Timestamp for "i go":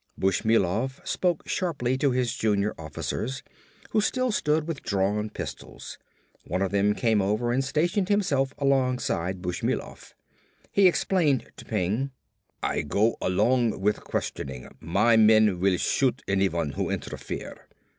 12.63-13.15